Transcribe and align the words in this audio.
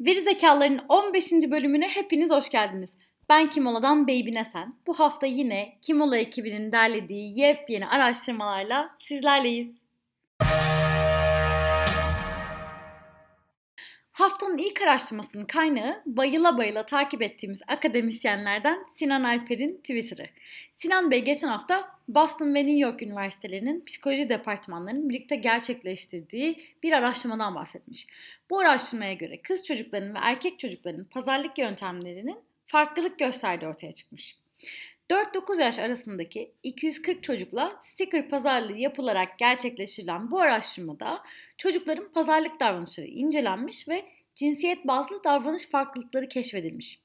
Veri 0.00 0.20
Zekaların 0.20 0.80
15. 0.88 1.32
bölümüne 1.32 1.88
hepiniz 1.88 2.30
hoş 2.30 2.50
geldiniz. 2.50 2.96
Ben 3.28 3.50
Kimola'dan 3.50 4.02
Baby 4.08 4.34
Nesen. 4.34 4.74
Bu 4.86 5.00
hafta 5.00 5.26
yine 5.26 5.78
Kimola 5.82 6.16
ekibinin 6.16 6.72
derlediği 6.72 7.38
yepyeni 7.40 7.86
araştırmalarla 7.86 8.96
sizlerleyiz. 9.00 9.80
Haftanın 14.12 14.58
ilk 14.58 14.82
araştırmasının 14.82 15.44
kaynağı 15.44 16.02
bayıla 16.06 16.58
bayıla 16.58 16.86
takip 16.86 17.22
ettiğimiz 17.22 17.60
akademisyenlerden 17.68 18.84
Sinan 18.88 19.24
Alper'in 19.24 19.76
Twitter'ı. 19.76 20.26
Sinan 20.74 21.10
Bey 21.10 21.24
geçen 21.24 21.48
hafta 21.48 21.90
Boston 22.08 22.54
ve 22.54 22.66
New 22.66 22.78
York 22.78 23.02
üniversitelerinin 23.02 23.84
psikoloji 23.84 24.28
departmanlarının 24.28 25.08
birlikte 25.08 25.36
gerçekleştirdiği 25.36 26.64
bir 26.82 26.92
araştırmadan 26.92 27.54
bahsetmiş. 27.54 28.06
Bu 28.50 28.58
araştırmaya 28.58 29.14
göre 29.14 29.42
kız 29.42 29.62
çocuklarının 29.62 30.14
ve 30.14 30.18
erkek 30.22 30.58
çocukların 30.58 31.04
pazarlık 31.04 31.58
yöntemlerinin 31.58 32.38
farklılık 32.66 33.18
gösterdiği 33.18 33.66
ortaya 33.66 33.92
çıkmış. 33.92 34.36
4-9 35.10 35.60
yaş 35.60 35.78
arasındaki 35.78 36.52
240 36.62 37.22
çocukla 37.22 37.78
sticker 37.82 38.28
pazarlığı 38.28 38.76
yapılarak 38.78 39.38
gerçekleştirilen 39.38 40.30
bu 40.30 40.40
araştırmada 40.40 41.22
çocukların 41.58 42.12
pazarlık 42.12 42.60
davranışları 42.60 43.06
incelenmiş 43.06 43.88
ve 43.88 44.04
cinsiyet 44.34 44.86
bazlı 44.86 45.24
davranış 45.24 45.66
farklılıkları 45.66 46.28
keşfedilmiş. 46.28 47.00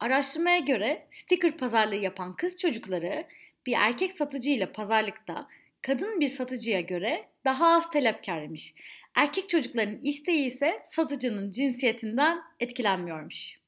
Araştırmaya 0.00 0.58
göre 0.58 1.06
sticker 1.10 1.56
pazarlığı 1.56 1.96
yapan 1.96 2.36
kız 2.36 2.56
çocukları 2.56 3.24
bir 3.66 3.74
erkek 3.78 4.12
satıcı 4.12 4.50
ile 4.50 4.72
pazarlıkta 4.72 5.48
kadın 5.82 6.20
bir 6.20 6.28
satıcıya 6.28 6.80
göre 6.80 7.24
daha 7.44 7.76
az 7.76 7.90
talepkarmış. 7.90 8.74
Erkek 9.14 9.48
çocukların 9.48 9.98
isteği 10.02 10.46
ise 10.46 10.82
satıcının 10.84 11.50
cinsiyetinden 11.50 12.38
etkilenmiyormuş. 12.60 13.58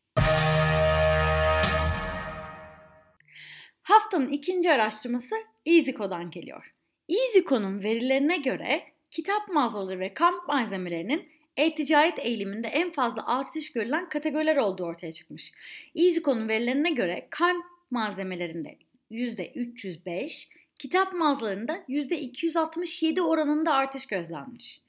Haftanın 3.84 4.28
ikinci 4.28 4.72
araştırması 4.72 5.34
EasyCo'dan 5.66 6.30
geliyor. 6.30 6.74
EasyCo'nun 7.08 7.82
verilerine 7.82 8.36
göre 8.36 8.82
kitap 9.10 9.48
mağazaları 9.48 10.00
ve 10.00 10.14
kamp 10.14 10.48
malzemelerinin 10.48 11.28
e-ticaret 11.56 12.18
eğiliminde 12.18 12.68
en 12.68 12.90
fazla 12.90 13.26
artış 13.26 13.72
görülen 13.72 14.08
kategoriler 14.08 14.56
olduğu 14.56 14.84
ortaya 14.84 15.12
çıkmış. 15.12 15.52
EasyCo'nun 15.94 16.48
verilerine 16.48 16.90
göre 16.90 17.26
kamp 17.30 17.64
malzemelerinde 17.90 18.78
%305, 19.10 20.48
kitap 20.78 21.12
mağazalarında 21.12 21.84
%267 21.88 23.20
oranında 23.20 23.72
artış 23.72 24.06
gözlenmiş. 24.06 24.83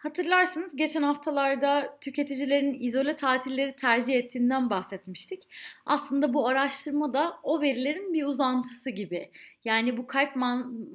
Hatırlarsınız 0.00 0.76
geçen 0.76 1.02
haftalarda 1.02 1.98
tüketicilerin 2.00 2.76
izole 2.80 3.16
tatilleri 3.16 3.76
tercih 3.76 4.16
ettiğinden 4.16 4.70
bahsetmiştik. 4.70 5.42
Aslında 5.86 6.34
bu 6.34 6.48
araştırma 6.48 7.12
da 7.12 7.36
o 7.42 7.60
verilerin 7.60 8.12
bir 8.12 8.24
uzantısı 8.24 8.90
gibi. 8.90 9.30
Yani 9.64 9.96
bu 9.96 10.06
kalp 10.06 10.36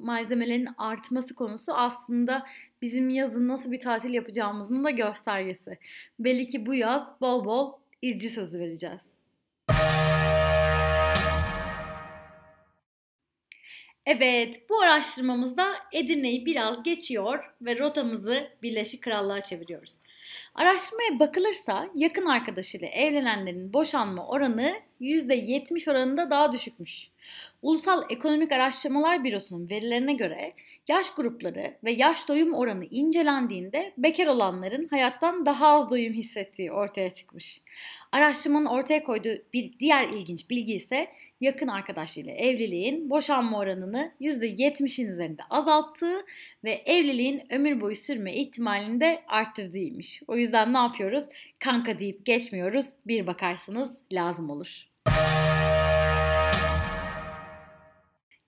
malzemelerinin 0.02 0.68
artması 0.78 1.34
konusu 1.34 1.72
aslında 1.74 2.46
bizim 2.82 3.10
yazın 3.10 3.48
nasıl 3.48 3.72
bir 3.72 3.80
tatil 3.80 4.14
yapacağımızın 4.14 4.84
da 4.84 4.90
göstergesi. 4.90 5.78
Belli 6.18 6.48
ki 6.48 6.66
bu 6.66 6.74
yaz 6.74 7.20
bol 7.20 7.44
bol 7.44 7.72
izci 8.02 8.28
sözü 8.28 8.58
vereceğiz. 8.58 9.02
Evet, 14.06 14.70
bu 14.70 14.80
araştırmamızda 14.80 15.74
Edirne'yi 15.92 16.46
biraz 16.46 16.82
geçiyor 16.82 17.44
ve 17.62 17.78
rotamızı 17.78 18.48
Birleşik 18.62 19.02
Krallığa 19.02 19.40
çeviriyoruz. 19.40 19.98
Araştırmaya 20.54 21.18
bakılırsa 21.18 21.88
yakın 21.94 22.26
arkadaşıyla 22.26 22.88
evlenenlerin 22.88 23.72
boşanma 23.72 24.26
oranı 24.26 24.80
%70 25.00 25.90
oranında 25.90 26.30
daha 26.30 26.52
düşükmüş. 26.52 27.08
Ulusal 27.62 28.02
Ekonomik 28.10 28.52
Araştırmalar 28.52 29.24
Bürosu'nun 29.24 29.70
verilerine 29.70 30.14
göre 30.14 30.52
yaş 30.88 31.14
grupları 31.14 31.74
ve 31.84 31.92
yaş 31.92 32.28
doyum 32.28 32.54
oranı 32.54 32.84
incelendiğinde 32.84 33.92
bekar 33.98 34.26
olanların 34.26 34.88
hayattan 34.88 35.46
daha 35.46 35.68
az 35.68 35.90
doyum 35.90 36.14
hissettiği 36.14 36.72
ortaya 36.72 37.10
çıkmış. 37.10 37.60
Araştırmanın 38.12 38.66
ortaya 38.66 39.04
koyduğu 39.04 39.42
bir 39.52 39.78
diğer 39.78 40.08
ilginç 40.08 40.50
bilgi 40.50 40.74
ise 40.74 41.08
yakın 41.40 41.68
arkadaşıyla 41.68 42.32
evliliğin 42.32 43.10
boşanma 43.10 43.58
oranını 43.58 44.12
%70'in 44.20 45.06
üzerinde 45.06 45.42
azalttığı 45.50 46.24
ve 46.64 46.70
evliliğin 46.70 47.42
ömür 47.50 47.80
boyu 47.80 47.96
sürme 47.96 48.34
ihtimalini 48.34 49.00
de 49.00 49.22
arttırdığıymış. 49.28 50.22
O 50.28 50.36
yüzden 50.36 50.72
ne 50.72 50.78
yapıyoruz? 50.78 51.24
Kanka 51.58 51.98
deyip 51.98 52.26
geçmiyoruz. 52.26 52.86
Bir 53.06 53.26
bakarsınız 53.26 53.98
lazım 54.12 54.50
olur. 54.50 54.86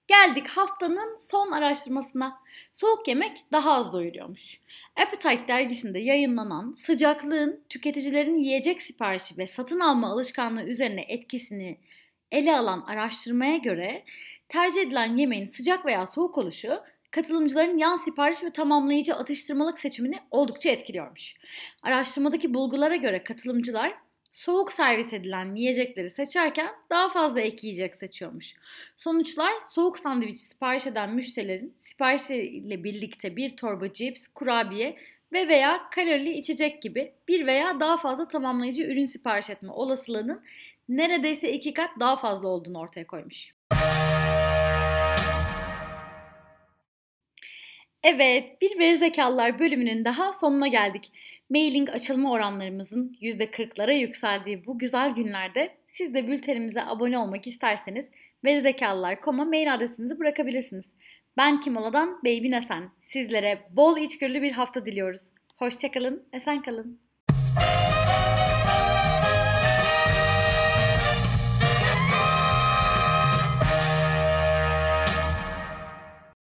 Geldik 0.09 0.49
haftanın 0.49 1.19
son 1.19 1.53
araştırmasına. 1.53 2.41
Soğuk 2.73 3.09
yemek 3.09 3.45
daha 3.53 3.73
az 3.73 3.93
doyuruyormuş. 3.93 4.59
Appetite 4.97 5.49
dergisinde 5.49 5.99
yayınlanan 5.99 6.75
sıcaklığın 6.75 7.65
tüketicilerin 7.69 8.39
yiyecek 8.39 8.83
siparişi 8.83 9.39
ve 9.39 9.47
satın 9.47 9.81
alma 9.81 10.13
alışkanlığı 10.13 10.63
üzerine 10.63 11.05
etkisini 11.09 11.79
ele 12.33 12.57
alan 12.57 12.81
araştırmaya 12.81 13.57
göre 13.57 14.05
tercih 14.49 14.83
edilen 14.83 15.17
yemeğin 15.17 15.47
sıcak 15.47 15.87
veya 15.87 16.07
soğuk 16.07 16.39
oluşu 16.39 16.81
katılımcıların 17.11 17.79
yan 17.79 17.97
sipariş 17.97 18.45
ve 18.45 18.51
tamamlayıcı 18.51 19.15
atıştırmalık 19.15 19.79
seçimini 19.79 20.19
oldukça 20.31 20.71
etkiliyormuş. 20.71 21.35
Araştırmadaki 21.83 22.55
bulgulara 22.55 22.97
göre 22.97 23.25
katılımcılar 23.25 23.95
soğuk 24.33 24.72
servis 24.72 25.12
edilen 25.12 25.55
yiyecekleri 25.55 26.11
seçerken 26.11 26.75
daha 26.91 27.09
fazla 27.09 27.41
ek 27.41 27.66
yiyecek 27.66 27.97
seçiyormuş. 27.97 28.55
Sonuçlar 28.97 29.53
soğuk 29.71 29.99
sandviç 29.99 30.41
sipariş 30.41 30.87
eden 30.87 31.15
müşterilerin 31.15 31.75
siparişleriyle 31.78 32.84
birlikte 32.84 33.37
bir 33.37 33.56
torba 33.56 33.93
cips, 33.93 34.28
kurabiye 34.28 34.97
ve 35.33 35.49
veya 35.49 35.91
kalorili 35.91 36.33
içecek 36.33 36.83
gibi 36.83 37.12
bir 37.28 37.47
veya 37.47 37.81
daha 37.81 37.97
fazla 37.97 38.28
tamamlayıcı 38.28 38.83
ürün 38.83 39.06
sipariş 39.06 39.50
etme 39.50 39.71
olasılığının 39.71 40.43
neredeyse 40.88 41.53
iki 41.53 41.75
kat 41.75 41.91
daha 42.00 42.17
fazla 42.17 42.49
olduğunu 42.49 42.78
ortaya 42.78 43.06
koymuş. 43.06 43.55
Evet, 48.03 48.61
bir 48.63 48.79
veri 48.79 48.95
zekalılar 48.95 49.59
bölümünün 49.59 50.05
daha 50.05 50.33
sonuna 50.33 50.69
geldik. 50.69 51.13
Mailing 51.51 51.91
açılma 51.91 52.33
oranlarımızın 52.33 53.17
%40'lara 53.21 53.93
yükseldiği 53.99 54.67
bu 54.67 54.79
güzel 54.79 55.11
günlerde 55.11 55.77
siz 55.89 56.15
de 56.15 56.29
bültenimize 56.29 56.83
abone 56.83 57.19
olmak 57.19 57.47
isterseniz 57.47 58.07
verizekalılar.com'a 58.45 59.45
mail 59.45 59.75
adresinizi 59.75 60.19
bırakabilirsiniz. 60.19 60.93
Ben 61.37 61.61
Kimola'dan 61.61 62.19
Baby 62.25 62.51
Nesen. 62.51 62.91
Sizlere 63.03 63.59
bol 63.71 63.99
içgörülü 63.99 64.43
bir 64.43 64.53
hafta 64.53 64.87
diliyoruz. 64.87 65.23
Hoşçakalın, 65.57 66.23
esen 66.33 66.63
kalın. 66.63 67.08